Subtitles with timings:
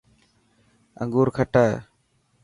[1.01, 1.77] انوگور کٽا هي.